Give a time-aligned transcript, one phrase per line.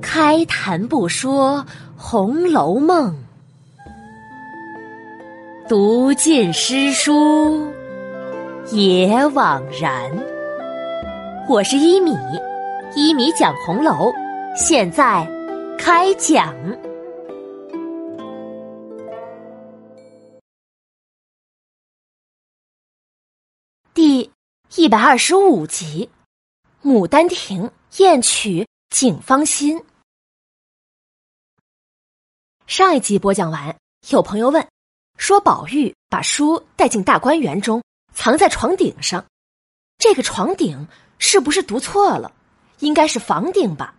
[0.00, 1.58] 开谈不说
[1.96, 3.14] 《红楼梦》，
[5.68, 7.70] 读尽诗书
[8.70, 10.10] 也枉然。
[11.48, 12.16] 我是一米，
[12.94, 14.12] 一米讲红楼，
[14.54, 15.26] 现在
[15.78, 16.54] 开讲。
[23.94, 24.30] 第
[24.76, 26.08] 一百二十五集，
[26.84, 27.64] 《牡丹亭》
[27.96, 29.84] 艳曲景芳心。
[32.68, 33.76] 上一集播讲完，
[34.10, 34.64] 有朋友问，
[35.16, 37.82] 说宝玉把书带进大观园中，
[38.14, 39.26] 藏在床顶上，
[39.98, 40.86] 这个床顶
[41.18, 42.32] 是不是读错了？
[42.78, 43.96] 应该是房顶吧？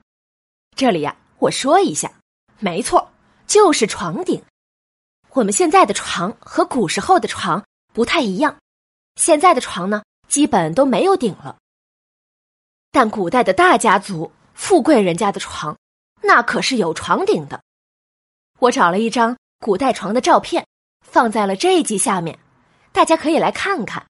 [0.74, 2.10] 这里呀，我说一下，
[2.60, 3.12] 没错，
[3.46, 4.42] 就是床顶。
[5.32, 8.58] 我们现在的床和古时候的床不太一样。
[9.16, 11.58] 现在的床呢，基本都没有顶了。
[12.92, 15.78] 但古代的大家族、富贵人家的床，
[16.22, 17.62] 那可是有床顶的。
[18.60, 20.66] 我找了一张古代床的照片，
[21.06, 22.38] 放在了这一集下面，
[22.92, 24.06] 大家可以来看看。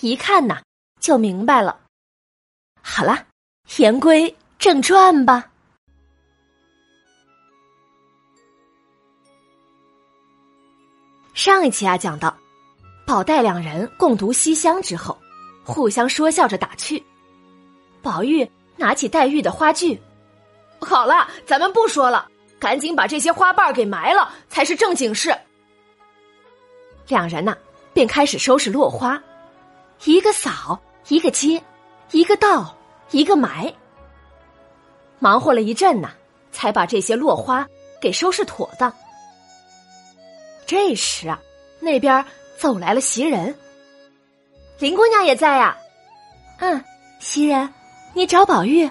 [0.00, 0.62] 一看呐，
[1.00, 1.80] 就明白了。
[2.80, 3.26] 好了，
[3.76, 5.50] 言归正传吧。
[11.34, 12.36] 上一期啊，讲到。
[13.06, 15.18] 宝黛两人共读西厢之后，
[15.64, 17.02] 互相说笑着打趣。
[18.02, 20.00] 宝玉拿起黛玉的花具，
[20.80, 25.36] 好了，咱们不说了，赶紧把这些花瓣给埋了，才是正经事。
[27.06, 27.56] 两人呢，
[27.92, 29.22] 便开始收拾落花，
[30.04, 31.62] 一个扫，一个接，
[32.10, 32.74] 一个倒，
[33.10, 33.72] 一个埋。
[35.18, 36.10] 忙活了一阵呢，
[36.52, 37.66] 才把这些落花
[38.00, 38.92] 给收拾妥当。
[40.66, 41.40] 这时啊，
[41.80, 42.24] 那边。
[42.60, 43.58] 走来了袭人，
[44.80, 45.74] 林姑娘也在呀。
[46.58, 46.84] 嗯，
[47.18, 47.66] 袭人，
[48.12, 48.90] 你找宝玉？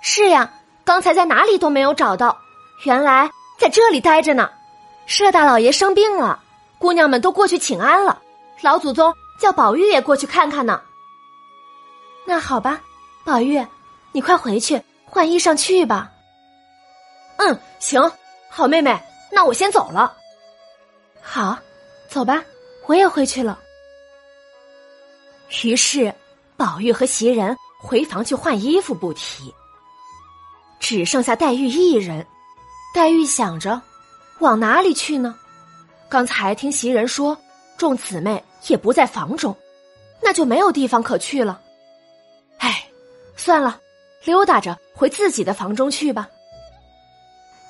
[0.00, 0.52] 是呀，
[0.84, 2.38] 刚才在哪里都没有找到，
[2.84, 4.50] 原来在这里待着呢。
[5.06, 6.42] 佘大老爷生病了，
[6.78, 8.20] 姑娘们都过去请安了。
[8.60, 10.80] 老祖宗叫宝玉也过去看看呢。
[12.26, 12.80] 那好吧，
[13.24, 13.66] 宝玉，
[14.12, 16.10] 你快回去换衣裳去吧。
[17.38, 18.12] 嗯，行，
[18.50, 19.00] 好妹妹，
[19.32, 20.14] 那我先走了。
[21.22, 21.58] 好，
[22.08, 22.44] 走吧。
[22.86, 23.58] 我也回去了。
[25.62, 26.14] 于是，
[26.56, 29.54] 宝玉和袭人回房去换衣服，不提。
[30.80, 32.26] 只剩下黛玉一人。
[32.94, 33.80] 黛玉想着，
[34.40, 35.34] 往哪里去呢？
[36.08, 37.36] 刚才听袭人说，
[37.76, 39.54] 众姊妹也不在房中，
[40.22, 41.60] 那就没有地方可去了。
[42.58, 42.88] 唉，
[43.36, 43.80] 算了，
[44.24, 46.28] 溜达着回自己的房中去吧。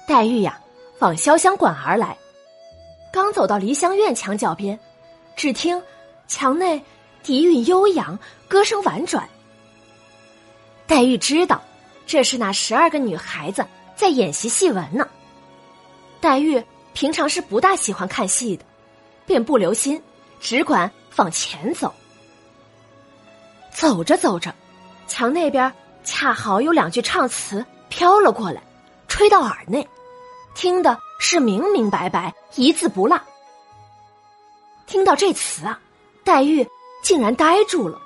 [0.06, 0.60] 黛玉呀，
[1.00, 2.16] 往潇湘馆而来，
[3.12, 4.78] 刚走到梨香院墙角边。
[5.36, 5.80] 只听
[6.26, 6.82] 墙内
[7.22, 8.18] 笛韵悠扬，
[8.48, 9.28] 歌声婉转。
[10.88, 11.62] 黛玉知道
[12.06, 15.06] 这是那十二个女孩子在演习戏文呢。
[16.18, 18.64] 黛玉平常是不大喜欢看戏的，
[19.26, 20.02] 便不留心，
[20.40, 21.94] 只管往前走。
[23.70, 24.52] 走着走着，
[25.06, 25.72] 墙那边
[26.02, 28.62] 恰好有两句唱词飘了过来，
[29.06, 29.86] 吹到耳内，
[30.54, 33.20] 听的是明明白白，一字不落。
[34.86, 35.78] 听到这词啊，
[36.24, 36.66] 黛玉
[37.02, 38.00] 竟然呆住了。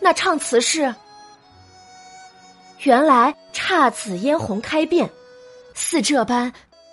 [0.00, 0.94] 那唱词是
[2.82, 5.10] ：“原来姹紫嫣红开遍，
[5.74, 6.52] 似这般，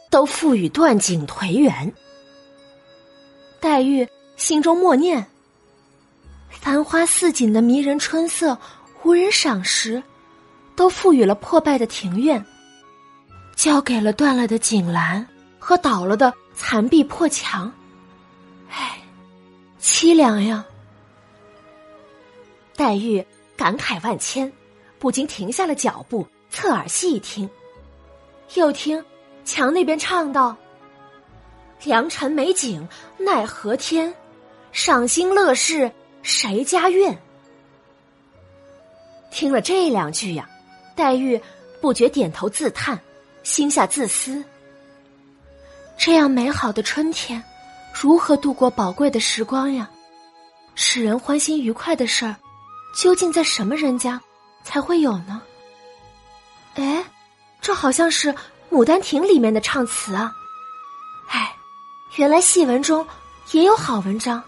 [0.09, 1.93] 都赋予断井颓垣。”
[3.61, 5.25] 黛玉心中默念
[6.49, 8.57] ：“繁花似锦的迷人春色，
[9.03, 10.01] 无人赏识，
[10.75, 12.43] 都赋予了破败的庭院，
[13.55, 15.25] 交给了断了的锦栏
[15.59, 17.71] 和倒了的残壁破墙。”
[18.69, 18.99] 唉
[19.81, 20.65] 凄凉呀！
[22.75, 23.25] 黛玉
[23.55, 24.51] 感慨万千，
[25.05, 27.47] 不禁停下了脚步，侧耳细听。
[28.55, 29.05] 又听
[29.43, 30.57] 墙那边唱道
[31.85, 32.89] ：“良辰美景
[33.19, 34.11] 奈何天，
[34.71, 35.91] 赏心乐事
[36.23, 37.15] 谁家院？”
[39.29, 40.49] 听了这两句呀，
[40.95, 41.39] 黛玉
[41.79, 42.99] 不觉点头自叹，
[43.43, 44.43] 心下自私：
[45.99, 47.43] 这样美好的春天。
[47.93, 49.87] 如何度过宝贵的时光呀？
[50.73, 52.35] 使人欢心愉快的事儿，
[52.99, 54.19] 究竟在什么人家
[54.65, 55.41] 才会有呢？
[56.73, 57.01] 哎，
[57.61, 58.33] 这好像是
[58.69, 60.33] 《牡丹亭》里面的唱词啊！
[61.29, 61.55] 哎，
[62.17, 63.07] 原来戏文中
[63.53, 64.43] 也有好文章。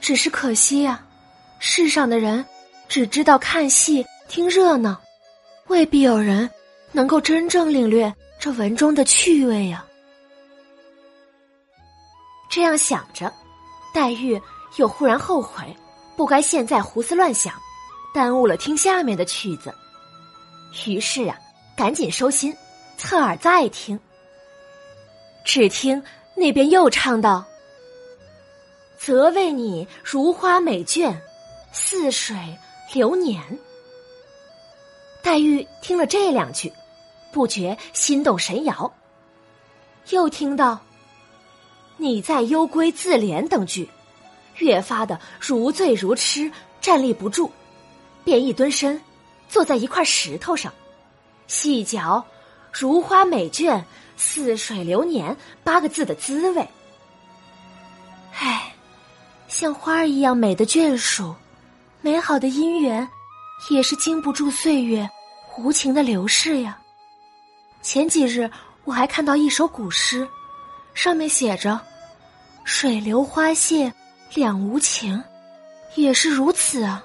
[0.00, 1.04] 只是可惜呀，
[1.58, 2.44] 世上的人
[2.88, 5.00] 只知道看戏听热闹，
[5.66, 6.48] 未必有人
[6.92, 9.84] 能够真正领略这文中的趣味呀。
[12.50, 13.32] 这样想着，
[13.94, 14.40] 黛玉
[14.76, 15.74] 又忽然后悔，
[16.16, 17.54] 不该现在胡思乱想，
[18.12, 19.74] 耽误了听下面的曲子，
[20.86, 21.38] 于是啊，
[21.76, 22.54] 赶紧收心，
[22.96, 23.98] 侧耳再听。
[25.44, 26.02] 只听
[26.34, 27.44] 那边又唱道
[28.98, 31.14] ：“则为你如花美眷，
[31.72, 32.36] 似水
[32.92, 33.42] 流年。”
[35.22, 36.72] 黛玉听了这两句，
[37.32, 38.92] 不觉心动神摇。
[40.10, 40.78] 又听到
[41.96, 43.88] “你在幽闺自怜”等句，
[44.58, 46.50] 越发的如醉如痴，
[46.80, 47.50] 站立不住，
[48.24, 49.00] 便一蹲身，
[49.48, 50.72] 坐在一块石头上，
[51.46, 52.24] 细嚼
[52.72, 53.82] “如花美眷，
[54.16, 56.68] 似水流年”八个字的滋味。
[58.32, 58.74] 唉，
[59.48, 61.34] 像花儿一样美的眷属，
[62.00, 63.08] 美好的姻缘。
[63.70, 65.08] 也是经不住岁月
[65.56, 66.76] 无情的流逝呀。
[67.80, 68.50] 前几日
[68.82, 70.26] 我还看到一首古诗，
[70.94, 71.80] 上面写着
[72.64, 73.92] “水流花谢
[74.34, 75.22] 两无情”，
[75.94, 77.04] 也是如此啊。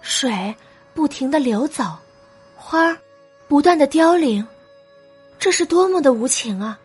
[0.00, 0.54] 水
[0.94, 1.84] 不停的流走，
[2.56, 2.96] 花儿
[3.48, 4.46] 不断的凋零，
[5.38, 6.78] 这是多么的无情啊！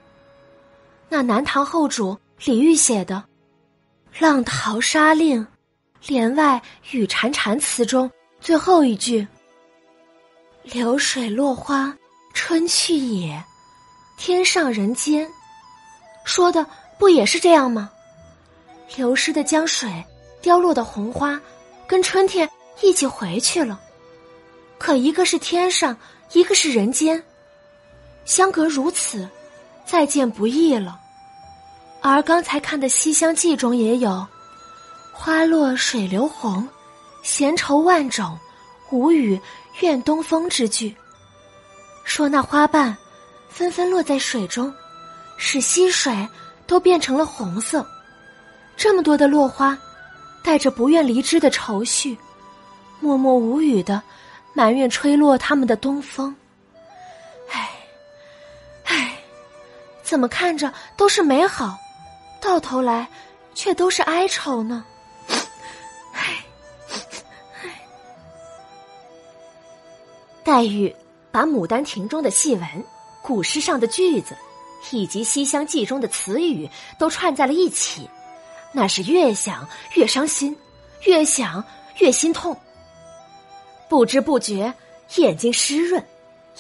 [1.08, 3.24] 那南唐后主李煜写的
[4.24, 5.42] 《浪淘沙令·
[6.08, 8.10] 帘外雨潺潺》词中。
[8.42, 9.28] 最后一句
[10.62, 11.96] “流水落花
[12.34, 13.44] 春去也，
[14.18, 15.28] 天上人间”，
[16.26, 16.64] 说的
[17.00, 17.90] 不也是这样吗？
[18.96, 20.04] 流失的江水，
[20.42, 21.42] 凋落的红花，
[21.88, 22.48] 跟春天
[22.82, 23.80] 一起回去了。
[24.78, 25.98] 可一个是天上，
[26.34, 27.24] 一个是人间，
[28.26, 29.28] 相隔如此，
[29.86, 31.00] 再见不易了。
[32.02, 34.26] 而刚才看的《西厢记》中也有
[35.12, 36.68] “花落水流红”。
[37.24, 38.38] 闲愁万种，
[38.92, 39.42] 无语
[39.82, 40.96] 怨东风之句。
[42.04, 42.96] 说那花瓣
[43.50, 44.72] 纷纷落在水中，
[45.36, 46.16] 使溪水
[46.68, 47.84] 都变成了红色。
[48.78, 49.76] 这么多的落花，
[50.44, 52.16] 带着不愿离枝的愁绪，
[53.06, 54.02] 默默无语的
[54.54, 56.36] 埋怨吹落他们的东风。
[57.52, 57.70] 唉，
[58.86, 59.20] 唉，
[60.02, 61.78] 怎么看着都是美好，
[62.42, 63.08] 到头来
[63.54, 64.84] 却都是哀愁呢？
[66.14, 66.44] 唉，
[67.62, 67.70] 唉
[70.44, 70.94] 黛玉
[71.32, 72.68] 把《牡丹亭》中的戏文、
[73.22, 74.36] 古诗上的句子，
[74.90, 76.68] 以及《西厢记》中的词语
[76.98, 78.10] 都串在了一起，
[78.72, 80.58] 那是越想越伤心，
[81.04, 81.64] 越想
[82.00, 82.58] 越心痛。
[83.88, 84.74] 不知不觉，
[85.18, 86.04] 眼睛湿润，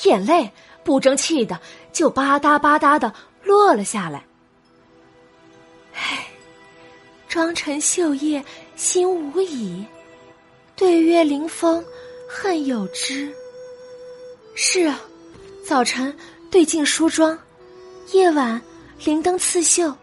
[0.03, 0.49] 眼泪
[0.83, 1.59] 不争气的
[1.91, 3.13] 就吧嗒吧嗒的
[3.43, 4.23] 落了下来。
[5.93, 6.27] 唉，
[7.27, 8.43] 妆成绣靥
[8.75, 9.85] 心无已，
[10.75, 11.83] 对月临风
[12.29, 13.33] 恨有之。
[14.55, 14.99] 是啊，
[15.65, 16.15] 早晨
[16.51, 17.37] 对镜梳妆，
[18.13, 18.61] 夜晚
[19.03, 19.93] 灵灯刺绣，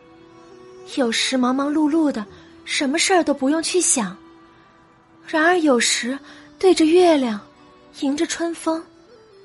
[0.97, 2.25] 有时忙忙碌碌的，
[2.65, 4.17] 什么事儿都不用去想；
[5.27, 6.19] 然而有时
[6.63, 7.41] 对着月亮，
[8.03, 8.87] 迎着春风，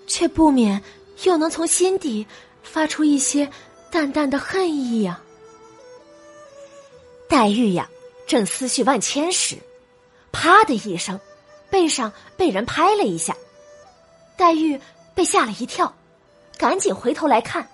[0.06, 0.80] 却不免
[1.24, 2.24] 又能从心底
[2.62, 3.50] 发出一些
[3.90, 5.20] 淡淡的恨意呀。
[7.28, 7.90] 黛玉呀，
[8.28, 9.58] 正思绪万千时，
[10.32, 11.20] 啪的一声，
[11.72, 13.36] 背上被人拍了一下，
[14.38, 14.80] 黛玉。
[15.16, 15.92] 被吓了一跳，
[16.60, 17.68] 赶紧回头来看。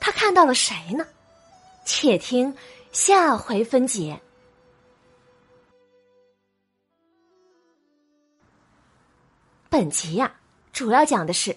[0.00, 1.06] 他看到了谁呢？
[1.84, 2.56] 且听
[2.92, 4.18] 下回分解。
[9.70, 10.32] 本集呀，
[10.72, 11.56] 主要讲的是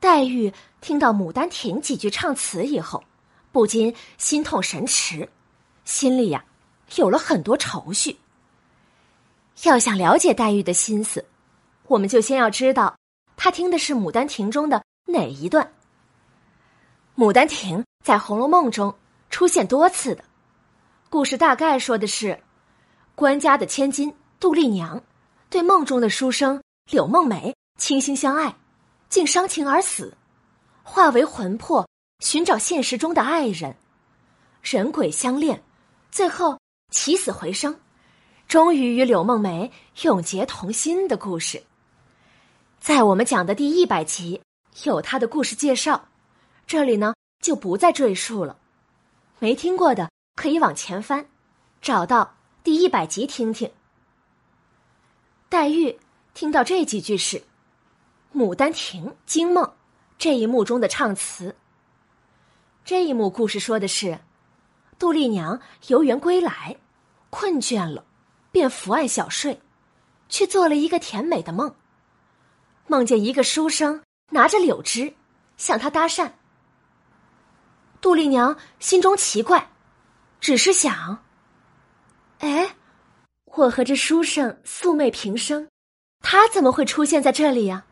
[0.00, 3.04] 黛玉听到《牡丹亭》几句唱词以后，
[3.52, 5.28] 不禁心痛神驰，
[5.84, 6.44] 心里呀
[6.96, 8.18] 有了很多愁绪。
[9.62, 11.24] 要想了解黛玉的心思，
[11.86, 12.96] 我们就先要知道。
[13.36, 15.64] 她听的是《牡丹亭》中的哪一段？
[17.22, 18.92] 《牡丹亭》在《红楼梦》中
[19.30, 20.24] 出现多次的，
[21.08, 22.40] 故事大概说的是，
[23.14, 25.00] 官家的千金杜丽娘
[25.48, 26.60] 对梦中的书生
[26.90, 28.56] 柳梦梅倾心相爱，
[29.08, 30.16] 竟伤情而死，
[30.82, 31.88] 化为魂魄
[32.20, 33.76] 寻找现实中的爱人，
[34.62, 35.62] 人鬼相恋，
[36.10, 36.58] 最后
[36.90, 37.80] 起死回生，
[38.46, 39.72] 终于与柳梦梅
[40.02, 41.62] 永结同心的故事。
[42.78, 44.42] 在我们讲的第一百集
[44.84, 46.08] 有他的故事介绍，
[46.66, 48.58] 这里呢就不再赘述了。
[49.38, 51.26] 没听过的可以往前翻，
[51.80, 53.70] 找到第一百集听听。
[55.48, 55.98] 黛玉
[56.34, 57.38] 听到这几句是
[58.34, 59.74] 《牡丹亭》惊梦
[60.18, 61.54] 这一幕中的唱词。
[62.84, 64.18] 这一幕故事说的是，
[64.98, 66.76] 杜丽娘游园归来，
[67.28, 68.04] 困倦了，
[68.50, 69.60] 便伏案小睡，
[70.28, 71.74] 却做了一个甜美的梦。
[72.86, 75.14] 梦见一个书生拿着柳枝
[75.56, 76.32] 向她搭讪，
[78.00, 79.70] 杜丽娘心中奇怪，
[80.40, 81.22] 只是想：
[82.38, 82.74] 哎，
[83.44, 85.68] 我和这书生素昧平生，
[86.22, 87.84] 他怎么会出现在这里呀？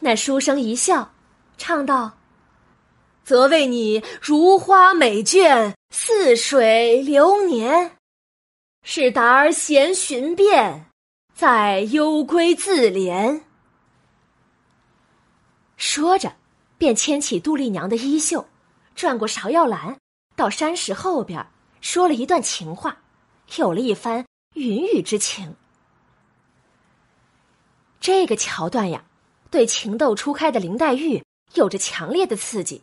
[0.00, 1.12] 那书生一笑，
[1.58, 2.18] 唱道
[3.24, 7.98] ：“则为你如花美眷，似水流年。
[8.84, 10.86] 是达儿闲寻遍，
[11.34, 13.42] 在幽闺自怜。”
[15.76, 16.34] 说着，
[16.78, 18.48] 便牵起杜丽娘的衣袖，
[18.94, 19.96] 转过芍药栏，
[20.34, 21.46] 到山石后边
[21.80, 23.02] 说了一段情话，
[23.56, 25.54] 有了一番云雨之情。
[28.02, 29.04] 这个桥段呀，
[29.48, 31.22] 对情窦初开的林黛玉
[31.54, 32.82] 有着强烈的刺激。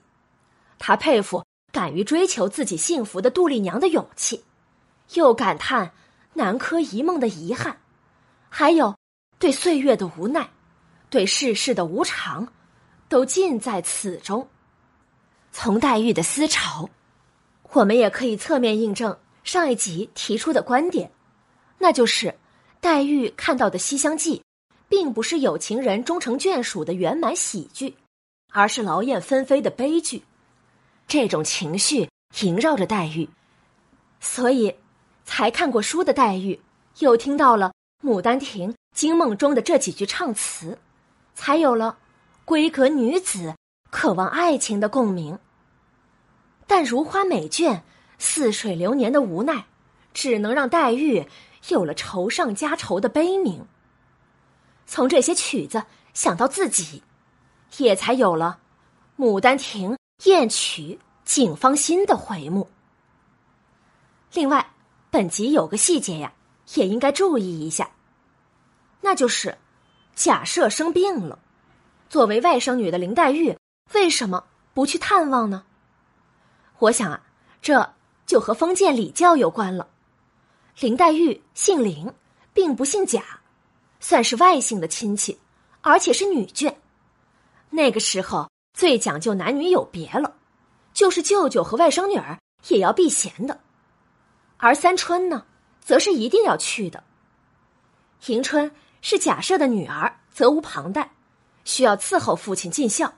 [0.78, 4.46] 他佩服敢于追求自己幸福的杜丽娘的勇气，
[5.16, 5.92] 又感叹
[6.36, 7.82] 南柯一梦的遗憾，
[8.48, 8.96] 还有
[9.40, 10.52] 对岁月的无奈，
[11.10, 12.54] 对世事的无常，
[13.10, 14.48] 都尽在此中。
[15.52, 16.90] 从黛玉的思潮，
[17.74, 21.12] 我们也可以侧面印证上一集提出的观点，
[21.78, 22.40] 那就是
[22.80, 24.38] 黛玉看到的《西厢记》。
[24.90, 27.96] 并不是有情人终成眷属的圆满喜剧，
[28.52, 30.24] 而是劳燕分飞的悲剧。
[31.08, 32.10] 这种情绪
[32.42, 33.30] 萦绕着黛玉，
[34.20, 34.76] 所以
[35.24, 36.60] 才看过书的黛玉
[37.00, 37.72] 又听到了
[38.08, 40.78] 《牡丹亭》惊梦中的这几句唱词，
[41.34, 41.98] 才有了
[42.46, 43.56] 闺阁女子
[43.90, 45.40] 渴望爱情的共鸣。
[46.68, 47.82] 但如花美眷、
[48.18, 49.66] 似水流年的无奈，
[50.14, 51.26] 只能让黛玉
[51.70, 53.66] 有了愁上加愁的悲鸣。
[54.90, 55.84] 从这些曲子
[56.16, 57.04] 想到自己，
[57.78, 58.58] 也才有了
[59.24, 59.92] 《牡丹亭》
[60.24, 62.68] 艳曲《警芳心》的回目。
[64.34, 64.68] 另外，
[65.12, 66.34] 本集有个细节呀，
[66.74, 67.92] 也应该注意一下，
[69.00, 69.56] 那就是
[70.16, 71.38] 假设生病了，
[72.10, 73.56] 作为外甥女的林黛玉
[73.94, 74.44] 为什么
[74.74, 75.64] 不去探望呢？
[76.80, 77.22] 我想啊，
[77.62, 77.94] 这
[78.26, 79.88] 就和封建礼教有关了。
[80.80, 82.12] 林黛玉姓林，
[82.56, 83.39] 并不姓贾。
[84.00, 85.40] 算是外姓的亲戚，
[85.82, 86.74] 而且是女眷。
[87.70, 90.36] 那个时候最讲究男女有别了，
[90.94, 93.60] 就是舅舅和外甥女儿也要避嫌的。
[94.58, 95.46] 而三春呢，
[95.80, 97.04] 则是一定要去的。
[98.28, 101.12] 迎春是贾赦的女儿，责无旁贷，
[101.64, 103.14] 需要伺候父亲尽孝。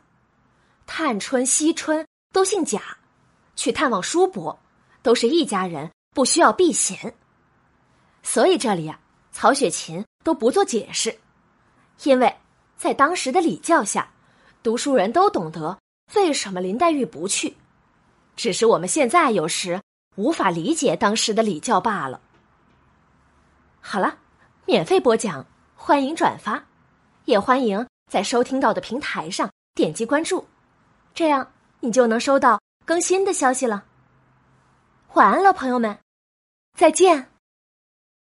[0.85, 2.97] 探春、惜春都姓贾，
[3.55, 4.59] 去探望叔伯，
[5.01, 7.15] 都是一家人，不需要避嫌。
[8.21, 8.99] 所以这里呀，
[9.31, 10.05] 曹雪芹。
[10.23, 11.17] 都不做解释，
[12.03, 12.35] 因为
[12.77, 14.09] 在当时的礼教下，
[14.61, 15.77] 读书人都懂得
[16.15, 17.55] 为什么林黛玉不去，
[18.35, 19.81] 只是我们现在有时
[20.15, 22.19] 无法理解当时的礼教罢了。
[23.79, 24.17] 好了，
[24.65, 26.63] 免费播讲，欢迎转发，
[27.25, 30.47] 也欢迎在收听到的平台上点击关注，
[31.15, 33.85] 这样你就能收到更新的消息了。
[35.13, 35.97] 晚安了，朋友们，
[36.77, 37.30] 再见。